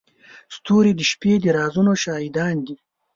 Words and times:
ستوري 0.55 0.91
د 0.95 1.01
شپې 1.11 1.31
د 1.43 1.45
رازونو 1.57 1.93
شاهدان 2.03 2.55
دي. 2.65 2.75